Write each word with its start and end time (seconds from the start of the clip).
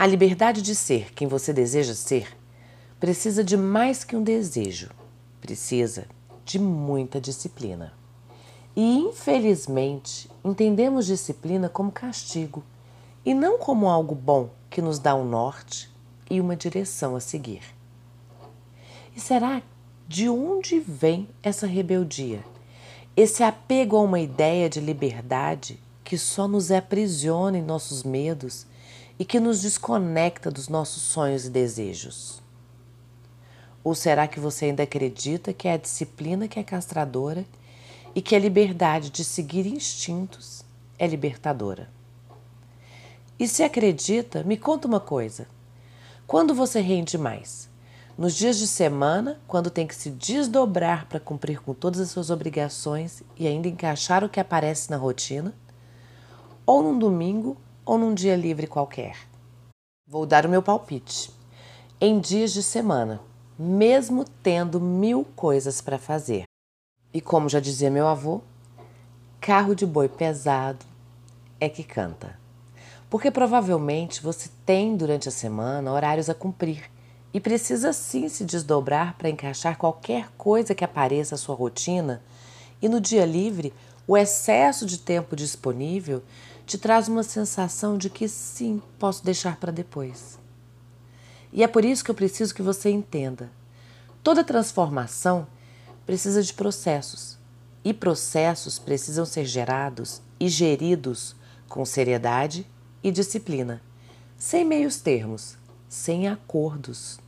A 0.00 0.06
liberdade 0.06 0.62
de 0.62 0.76
ser 0.76 1.12
quem 1.12 1.26
você 1.26 1.52
deseja 1.52 1.92
ser 1.92 2.38
precisa 3.00 3.42
de 3.42 3.56
mais 3.56 4.04
que 4.04 4.14
um 4.14 4.22
desejo, 4.22 4.90
precisa 5.40 6.06
de 6.44 6.56
muita 6.56 7.20
disciplina. 7.20 7.92
E 8.76 8.96
infelizmente 8.96 10.30
entendemos 10.44 11.04
disciplina 11.04 11.68
como 11.68 11.90
castigo 11.90 12.62
e 13.26 13.34
não 13.34 13.58
como 13.58 13.88
algo 13.88 14.14
bom 14.14 14.50
que 14.70 14.80
nos 14.80 15.00
dá 15.00 15.16
um 15.16 15.24
norte 15.24 15.92
e 16.30 16.40
uma 16.40 16.54
direção 16.54 17.16
a 17.16 17.20
seguir. 17.20 17.62
E 19.16 19.20
será 19.20 19.60
de 20.06 20.28
onde 20.28 20.78
vem 20.78 21.28
essa 21.42 21.66
rebeldia? 21.66 22.44
Esse 23.16 23.42
apego 23.42 23.96
a 23.96 24.02
uma 24.02 24.20
ideia 24.20 24.70
de 24.70 24.78
liberdade 24.78 25.82
que 26.04 26.16
só 26.16 26.46
nos 26.46 26.70
aprisiona 26.70 27.58
em 27.58 27.62
nossos 27.62 28.04
medos 28.04 28.64
e 29.18 29.24
que 29.24 29.40
nos 29.40 29.62
desconecta 29.62 30.50
dos 30.50 30.68
nossos 30.68 31.02
sonhos 31.02 31.46
e 31.46 31.50
desejos? 31.50 32.40
Ou 33.82 33.94
será 33.94 34.28
que 34.28 34.38
você 34.38 34.66
ainda 34.66 34.82
acredita 34.82 35.52
que 35.52 35.66
é 35.66 35.72
a 35.72 35.78
disciplina 35.78 36.46
que 36.46 36.60
é 36.60 36.62
castradora 36.62 37.44
e 38.14 38.22
que 38.22 38.36
a 38.36 38.38
liberdade 38.38 39.10
de 39.10 39.24
seguir 39.24 39.66
instintos 39.66 40.64
é 40.98 41.06
libertadora? 41.06 41.88
E 43.38 43.48
se 43.48 43.62
acredita, 43.62 44.42
me 44.42 44.56
conta 44.56 44.86
uma 44.86 45.00
coisa: 45.00 45.46
quando 46.26 46.54
você 46.54 46.80
rende 46.80 47.16
mais? 47.16 47.68
Nos 48.16 48.34
dias 48.34 48.58
de 48.58 48.66
semana, 48.66 49.40
quando 49.46 49.70
tem 49.70 49.86
que 49.86 49.94
se 49.94 50.10
desdobrar 50.10 51.06
para 51.06 51.20
cumprir 51.20 51.60
com 51.60 51.72
todas 51.72 52.00
as 52.00 52.10
suas 52.10 52.30
obrigações 52.30 53.22
e 53.36 53.46
ainda 53.46 53.68
encaixar 53.68 54.24
o 54.24 54.28
que 54.28 54.40
aparece 54.40 54.90
na 54.90 54.96
rotina? 54.96 55.54
Ou 56.66 56.82
num 56.82 56.98
domingo 56.98 57.56
ou 57.88 57.96
num 57.96 58.12
dia 58.12 58.36
livre 58.36 58.66
qualquer? 58.66 59.16
Vou 60.06 60.26
dar 60.26 60.44
o 60.44 60.48
meu 60.48 60.62
palpite. 60.62 61.32
Em 61.98 62.20
dias 62.20 62.52
de 62.52 62.62
semana, 62.62 63.18
mesmo 63.58 64.26
tendo 64.42 64.78
mil 64.78 65.24
coisas 65.34 65.80
para 65.80 65.98
fazer. 65.98 66.42
E 67.14 67.20
como 67.22 67.48
já 67.48 67.58
dizia 67.58 67.90
meu 67.90 68.06
avô, 68.06 68.42
carro 69.40 69.74
de 69.74 69.86
boi 69.86 70.06
pesado 70.06 70.84
é 71.58 71.66
que 71.66 71.82
canta. 71.82 72.38
Porque 73.08 73.30
provavelmente 73.30 74.22
você 74.22 74.50
tem 74.66 74.94
durante 74.94 75.30
a 75.30 75.32
semana 75.32 75.90
horários 75.90 76.28
a 76.28 76.34
cumprir 76.34 76.90
e 77.32 77.40
precisa 77.40 77.94
sim 77.94 78.28
se 78.28 78.44
desdobrar 78.44 79.16
para 79.16 79.30
encaixar 79.30 79.78
qualquer 79.78 80.28
coisa 80.36 80.74
que 80.74 80.84
apareça 80.84 81.36
à 81.36 81.38
sua 81.38 81.54
rotina, 81.54 82.22
e 82.82 82.88
no 82.88 83.00
dia 83.00 83.24
livre, 83.24 83.72
o 84.06 84.14
excesso 84.14 84.84
de 84.84 84.98
tempo 84.98 85.34
disponível 85.34 86.22
te 86.68 86.76
traz 86.76 87.08
uma 87.08 87.22
sensação 87.22 87.96
de 87.96 88.10
que 88.10 88.28
sim, 88.28 88.82
posso 88.98 89.24
deixar 89.24 89.56
para 89.56 89.72
depois. 89.72 90.38
E 91.50 91.62
é 91.62 91.66
por 91.66 91.82
isso 91.82 92.04
que 92.04 92.10
eu 92.10 92.14
preciso 92.14 92.54
que 92.54 92.60
você 92.60 92.90
entenda. 92.90 93.50
Toda 94.22 94.44
transformação 94.44 95.46
precisa 96.04 96.42
de 96.42 96.52
processos, 96.52 97.38
e 97.82 97.94
processos 97.94 98.78
precisam 98.78 99.24
ser 99.24 99.46
gerados 99.46 100.20
e 100.38 100.46
geridos 100.46 101.34
com 101.70 101.86
seriedade 101.86 102.66
e 103.02 103.10
disciplina, 103.10 103.80
sem 104.36 104.62
meios 104.62 104.98
termos, 104.98 105.56
sem 105.88 106.28
acordos. 106.28 107.18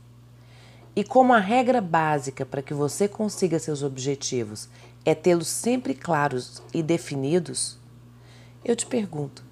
E 0.95 1.03
como 1.03 1.33
a 1.33 1.39
regra 1.39 1.81
básica 1.81 2.45
para 2.45 2.61
que 2.61 2.75
você 2.75 3.07
consiga 3.07 3.57
seus 3.57 3.81
objetivos 3.81 4.69
é 5.03 5.15
tê-los 5.15 5.47
sempre 5.47 5.95
claros 5.95 6.61
e 6.71 6.83
definidos, 6.83 7.80
eu 8.63 8.75
te 8.75 8.85
pergunto: 8.85 9.43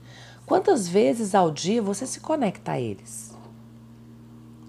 quantas 0.46 0.88
vezes 0.88 1.34
ao 1.34 1.52
dia 1.52 1.82
você 1.82 2.06
se 2.06 2.20
conecta 2.20 2.74
a 2.74 2.80
eles? 2.80 3.34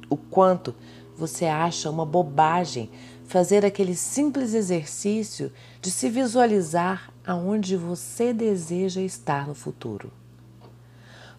O 0.08 0.16
quanto 0.16 0.74
você 1.16 1.46
acha 1.46 1.90
uma 1.90 2.06
bobagem 2.06 2.90
fazer 3.26 3.64
aquele 3.64 3.94
simples 3.94 4.54
exercício 4.54 5.52
de 5.80 5.90
se 5.90 6.08
visualizar 6.08 7.12
aonde 7.24 7.76
você 7.76 8.32
deseja 8.32 9.00
estar 9.00 9.46
no 9.46 9.54
futuro? 9.54 10.10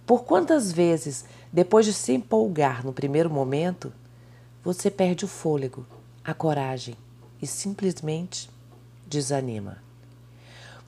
Por 0.06 0.24
quantas 0.24 0.72
vezes 0.72 1.26
depois 1.52 1.86
de 1.86 1.94
se 1.94 2.14
empolgar 2.14 2.86
no 2.86 2.94
primeiro 2.94 3.30
momento, 3.30 3.92
você 4.64 4.90
perde 4.90 5.26
o 5.26 5.28
fôlego, 5.28 5.86
a 6.24 6.34
coragem 6.34 6.96
e 7.42 7.48
simplesmente 7.48 8.50
desanima. 9.08 9.78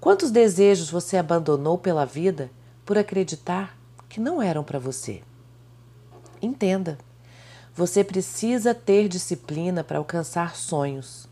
Quantos 0.04 0.32
desejos 0.32 0.90
você 0.90 1.16
abandonou 1.16 1.78
pela 1.78 2.04
vida 2.06 2.52
por 2.86 2.98
acreditar 2.98 3.78
que 4.10 4.20
não 4.20 4.42
eram 4.42 4.62
para 4.62 4.78
você? 4.78 5.24
Entenda, 6.42 6.98
você 7.74 8.04
precisa 8.04 8.76
ter 8.76 9.08
disciplina 9.08 9.82
para 9.82 10.00
alcançar 10.00 10.58
sonhos. 10.58 11.30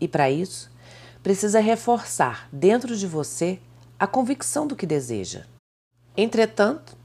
E 0.00 0.08
para 0.08 0.30
isso, 0.30 0.72
precisa 1.22 1.60
reforçar 1.60 2.48
dentro 2.50 2.96
de 2.96 3.06
você 3.06 3.60
a 3.98 4.06
convicção 4.06 4.66
do 4.66 4.74
que 4.74 4.86
deseja. 4.86 5.44
Entretanto, 6.16 6.96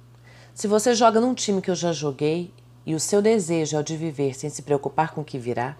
se 0.54 0.70
você 0.70 0.96
joga 0.96 1.20
num 1.20 1.34
time 1.34 1.62
que 1.62 1.70
eu 1.70 1.76
já 1.76 1.92
joguei 1.92 2.54
e 2.86 2.96
o 2.96 3.00
seu 3.02 3.22
desejo 3.22 3.76
é 3.76 3.80
o 3.82 3.84
de 3.84 3.98
viver 3.98 4.34
sem 4.34 4.50
se 4.50 4.62
preocupar 4.62 5.14
com 5.14 5.20
o 5.20 5.26
que 5.26 5.38
virá, 5.38 5.76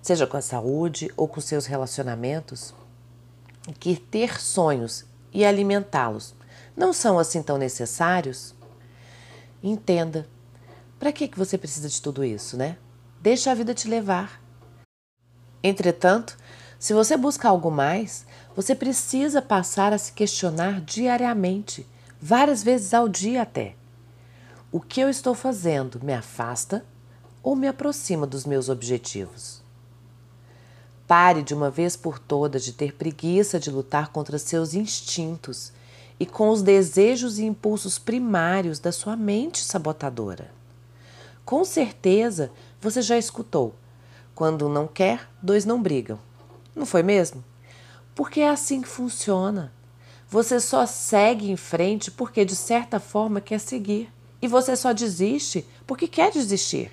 seja 0.00 0.26
com 0.26 0.38
a 0.38 0.40
saúde 0.40 1.12
ou 1.14 1.28
com 1.28 1.42
seus 1.42 1.66
relacionamentos, 1.66 2.72
que 3.72 3.96
ter 3.96 4.40
sonhos 4.40 5.04
e 5.32 5.44
alimentá-los 5.44 6.34
não 6.76 6.92
são 6.92 7.18
assim 7.18 7.42
tão 7.42 7.58
necessários, 7.58 8.54
entenda. 9.62 10.26
Para 10.98 11.12
que, 11.12 11.28
que 11.28 11.38
você 11.38 11.56
precisa 11.56 11.88
de 11.88 12.00
tudo 12.00 12.24
isso, 12.24 12.56
né? 12.56 12.76
Deixa 13.20 13.50
a 13.50 13.54
vida 13.54 13.74
te 13.74 13.88
levar. 13.88 14.40
Entretanto, 15.62 16.36
se 16.78 16.94
você 16.94 17.16
busca 17.16 17.48
algo 17.48 17.70
mais, 17.70 18.26
você 18.56 18.74
precisa 18.74 19.42
passar 19.42 19.92
a 19.92 19.98
se 19.98 20.12
questionar 20.12 20.80
diariamente, 20.80 21.86
várias 22.20 22.62
vezes 22.62 22.94
ao 22.94 23.08
dia 23.08 23.42
até. 23.42 23.74
O 24.72 24.80
que 24.80 25.00
eu 25.00 25.10
estou 25.10 25.34
fazendo 25.34 26.00
me 26.02 26.14
afasta 26.14 26.84
ou 27.42 27.56
me 27.56 27.68
aproxima 27.68 28.26
dos 28.26 28.46
meus 28.46 28.68
objetivos? 28.68 29.62
Pare 31.10 31.42
de 31.42 31.52
uma 31.52 31.72
vez 31.72 31.96
por 31.96 32.20
todas 32.20 32.62
de 32.62 32.72
ter 32.72 32.94
preguiça 32.94 33.58
de 33.58 33.68
lutar 33.68 34.12
contra 34.12 34.38
seus 34.38 34.74
instintos 34.74 35.72
e 36.20 36.24
com 36.24 36.50
os 36.50 36.62
desejos 36.62 37.40
e 37.40 37.44
impulsos 37.44 37.98
primários 37.98 38.78
da 38.78 38.92
sua 38.92 39.16
mente 39.16 39.64
sabotadora. 39.64 40.52
Com 41.44 41.64
certeza 41.64 42.52
você 42.80 43.02
já 43.02 43.18
escutou: 43.18 43.74
quando 44.36 44.68
um 44.68 44.72
não 44.72 44.86
quer, 44.86 45.28
dois 45.42 45.64
não 45.64 45.82
brigam. 45.82 46.16
Não 46.76 46.86
foi 46.86 47.02
mesmo? 47.02 47.42
Porque 48.14 48.38
é 48.38 48.48
assim 48.48 48.80
que 48.80 48.86
funciona. 48.86 49.72
Você 50.28 50.60
só 50.60 50.86
segue 50.86 51.50
em 51.50 51.56
frente 51.56 52.08
porque 52.08 52.44
de 52.44 52.54
certa 52.54 53.00
forma 53.00 53.40
quer 53.40 53.58
seguir 53.58 54.12
e 54.40 54.46
você 54.46 54.76
só 54.76 54.92
desiste 54.92 55.66
porque 55.88 56.06
quer 56.06 56.30
desistir. 56.30 56.92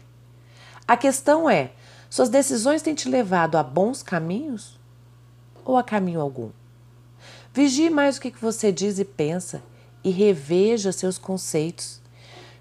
A 0.87 0.97
questão 0.97 1.47
é: 1.47 1.73
suas 2.09 2.29
decisões 2.29 2.81
têm 2.81 2.95
te 2.95 3.09
levado 3.09 3.57
a 3.57 3.63
bons 3.63 4.01
caminhos 4.01 4.79
ou 5.65 5.77
a 5.77 5.83
caminho 5.83 6.21
algum? 6.21 6.49
Vigie 7.53 7.89
mais 7.89 8.17
o 8.17 8.21
que 8.21 8.31
você 8.39 8.71
diz 8.71 8.99
e 8.99 9.05
pensa 9.05 9.61
e 10.03 10.09
reveja 10.09 10.91
seus 10.91 11.17
conceitos. 11.17 11.99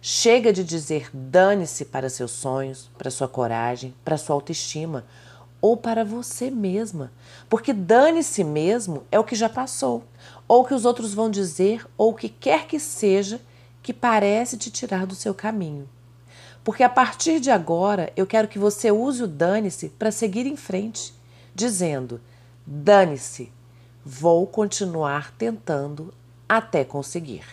Chega 0.01 0.53
de 0.53 0.65
dizer 0.65 1.11
dane-se 1.13 1.85
para 1.85 2.09
seus 2.09 2.31
sonhos, 2.31 2.91
para 2.97 3.11
sua 3.11 3.29
coragem, 3.29 3.95
para 4.05 4.17
sua 4.17 4.35
autoestima 4.35 5.05
ou 5.61 5.77
para 5.77 6.05
você 6.05 6.51
mesma, 6.51 7.11
porque 7.49 7.73
dane-se 7.73 8.45
mesmo 8.45 9.05
é 9.11 9.19
o 9.19 9.25
que 9.25 9.35
já 9.35 9.49
passou, 9.49 10.05
ou 10.47 10.63
o 10.63 10.65
que 10.65 10.75
os 10.75 10.85
outros 10.85 11.15
vão 11.15 11.31
dizer, 11.31 11.87
ou 11.97 12.11
o 12.11 12.15
que 12.15 12.29
quer 12.29 12.67
que 12.67 12.79
seja 12.79 13.41
que 13.83 13.93
parece 13.93 14.57
te 14.57 14.71
tirar 14.71 15.07
do 15.07 15.15
seu 15.15 15.35
caminho. 15.35 15.89
Porque 16.65 16.83
a 16.83 16.89
partir 16.89 17.41
de 17.41 17.51
agora 17.51 18.13
eu 18.17 18.27
quero 18.27 18.49
que 18.49 18.59
você 18.59 18.91
use 18.91 19.23
o 19.23 19.29
dane-se 19.29 19.89
para 19.91 20.11
seguir 20.11 20.47
em 20.47 20.57
frente, 20.57 21.15
dizendo: 21.55 22.21
dane-se, 22.67 23.53
vou 24.05 24.47
continuar 24.47 25.33
tentando 25.37 26.13
até 26.49 26.85
conseguir. 26.85 27.45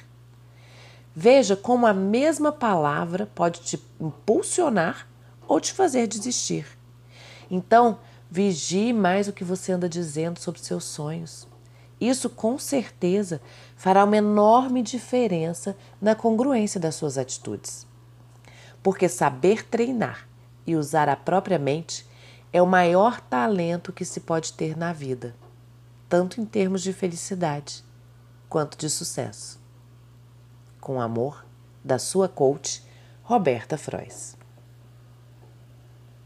Veja 1.16 1.56
como 1.56 1.86
a 1.86 1.94
mesma 1.94 2.52
palavra 2.52 3.30
pode 3.36 3.62
te 3.62 3.84
impulsionar 4.00 5.08
ou 5.48 5.60
te 5.60 5.72
fazer 5.74 6.08
desistir. 6.08 6.66
Então, 7.52 8.00
vigie 8.32 8.92
mais 8.92 9.28
o 9.28 9.34
que 9.34 9.44
você 9.44 9.72
anda 9.72 9.88
dizendo 9.88 10.40
sobre 10.40 10.60
seus 10.60 10.86
sonhos. 10.86 11.48
Isso 12.02 12.30
com 12.30 12.58
certeza 12.58 13.40
fará 13.76 14.04
uma 14.04 14.18
enorme 14.18 14.82
diferença 14.82 15.78
na 16.02 16.16
congruência 16.16 16.80
das 16.80 16.96
suas 16.96 17.18
atitudes. 17.18 17.86
Porque 18.84 19.10
saber 19.10 19.66
treinar 19.66 20.28
e 20.68 20.76
usar 20.76 21.10
a 21.10 21.16
própria 21.16 21.58
mente 21.58 22.06
é 22.52 22.62
o 22.62 22.68
maior 22.68 23.20
talento 23.20 23.92
que 23.92 24.06
se 24.06 24.20
pode 24.20 24.54
ter 24.54 24.78
na 24.78 24.94
vida, 24.94 25.36
tanto 26.08 26.40
em 26.40 26.46
termos 26.46 26.84
de 26.84 26.94
felicidade 26.94 27.84
quanto 28.48 28.78
de 28.78 28.90
sucesso. 28.90 29.60
Com 30.80 31.02
amor, 31.02 31.44
da 31.84 31.98
sua 31.98 32.30
coach, 32.30 32.84
Roberta 33.24 33.78
Frois. 33.78 34.38